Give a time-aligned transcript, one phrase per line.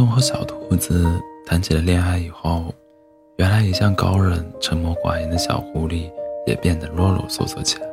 [0.00, 2.74] 从和小兔子谈起了恋爱以后，
[3.36, 6.10] 原来一向高冷、沉默寡言的小狐狸
[6.46, 7.86] 也变得啰啰嗦嗦起来。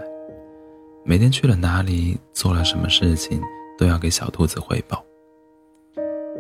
[1.04, 3.42] 每天去了哪里，做了什么事情，
[3.78, 5.04] 都要给小兔子汇报。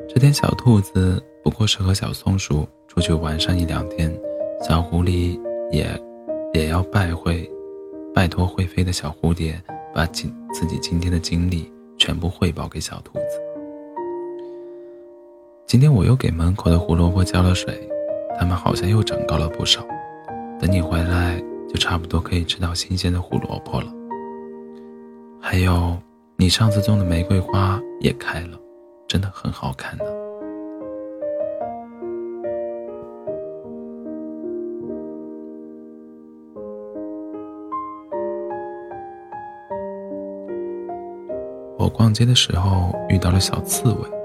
[0.07, 4.17] 这天，小兔子不过是和小松鼠出去玩上一两天，
[4.65, 5.37] 小狐狸
[5.69, 5.85] 也
[6.53, 7.45] 也要拜会，
[8.15, 9.61] 拜托会飞的小蝴蝶，
[9.93, 13.46] 把今自己今天的经历全部汇报给小兔子。
[15.67, 17.77] 今天我又给门口的胡萝卜浇了水，
[18.39, 19.85] 它们好像又长高了不少。
[20.57, 23.87] 等你回来，就差不多可以吃到新鲜的胡萝卜了。
[25.41, 25.97] 还有，
[26.37, 28.57] 你上次种的玫瑰花也开了，
[29.09, 30.05] 真的很好看呢。
[41.77, 44.16] 我逛街的时候遇到了小刺猬。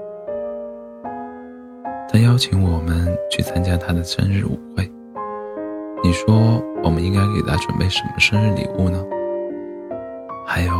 [2.13, 4.87] 他邀请我们去参加他的生日舞会。
[6.03, 9.03] 你说我们应该给他准备什么生日礼物呢？
[10.45, 10.71] 还有，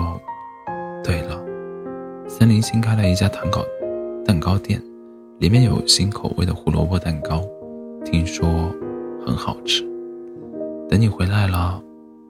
[1.03, 1.44] 对了，
[2.30, 3.66] 森林新开了一家糖糕
[4.23, 4.80] 蛋糕店，
[5.40, 7.44] 里面有新口味的胡萝卜蛋糕，
[8.06, 8.72] 听说
[9.25, 9.84] 很好吃。
[10.88, 11.81] 等你回来了，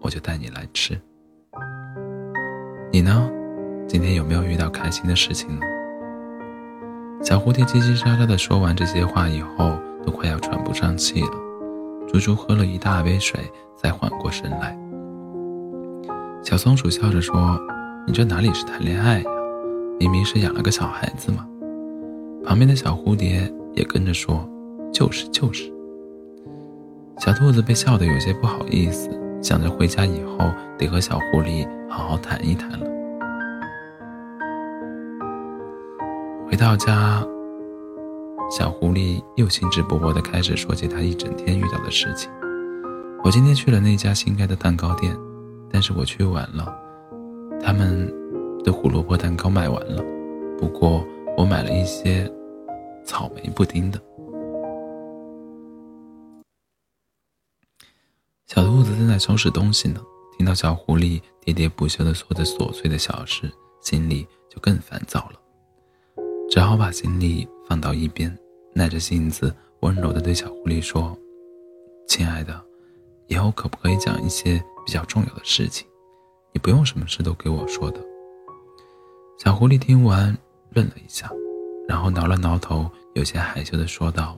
[0.01, 0.97] 我就带你来吃。
[2.89, 3.29] 你呢？
[3.85, 5.65] 今天有没有遇到开心的事情呢？
[7.23, 11.31] 小蝴蝶叽叽喳喳地说完这些话以后，都快要喘不上气了，
[12.05, 13.39] 足足喝了一大杯水
[13.77, 14.77] 才缓过神来。
[16.43, 17.57] 小松鼠笑着说
[18.05, 19.25] ：“你这哪里是谈恋爱呀，
[19.97, 21.47] 明明是养了个小孩子嘛。”
[22.43, 24.45] 旁边的小蝴蝶也跟着说
[24.91, 25.71] ：“就是就是。”
[27.19, 29.09] 小兔子被笑得有些不好意思，
[29.41, 32.92] 想着回家以后得和小狐狸好好谈一谈了。
[36.53, 37.25] 回到家，
[38.51, 42.29] 小狐狸又兴致勃勃地开始说起他一整天遇到的事情。
[43.23, 45.17] 我今天去了那家新开的蛋糕店，
[45.71, 46.71] 但是我去晚了，
[47.59, 48.07] 他们
[48.63, 50.03] 的胡萝卜蛋糕卖完了。
[50.55, 51.03] 不过
[51.35, 52.31] 我买了一些
[53.03, 53.99] 草莓布丁的。
[58.45, 59.99] 小兔子正在收拾东西呢，
[60.37, 63.51] 听到小狐狸喋喋不休地说着琐碎的小事，
[63.81, 65.39] 心里就更烦躁了。
[66.53, 68.31] 只好把行李放到一边，
[68.75, 71.17] 耐着性子温柔地对小狐狸说
[72.07, 72.63] ：“亲爱的，
[73.25, 75.87] 以后可不可以讲一些比较重要的事情？
[76.51, 77.99] 你不用什么事都给我说的。”
[79.43, 80.37] 小狐狸听完
[80.75, 81.27] 愣了一下，
[81.87, 84.37] 然后挠了挠头，有些害羞地说道：“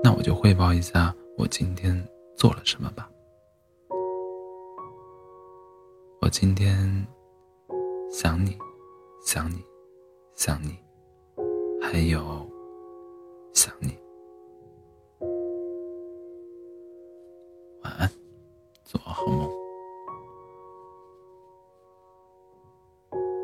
[0.00, 3.10] 那我就汇报一下我今天做了什么吧。
[6.20, 7.04] 我今天
[8.12, 8.56] 想你，
[9.26, 9.60] 想你，
[10.36, 10.78] 想你。”
[11.92, 12.50] 还有，
[13.52, 13.94] 想你。
[17.82, 18.10] 晚安，